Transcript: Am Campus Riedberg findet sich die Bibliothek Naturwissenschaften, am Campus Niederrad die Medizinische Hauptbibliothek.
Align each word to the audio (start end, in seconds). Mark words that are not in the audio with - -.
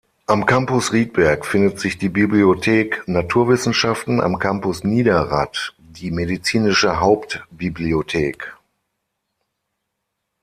Am 0.25 0.47
Campus 0.47 0.93
Riedberg 0.93 1.45
findet 1.45 1.79
sich 1.79 1.99
die 1.99 2.09
Bibliothek 2.09 3.03
Naturwissenschaften, 3.05 4.19
am 4.19 4.39
Campus 4.39 4.83
Niederrad 4.83 5.75
die 5.77 6.09
Medizinische 6.09 6.99
Hauptbibliothek. 6.99 8.51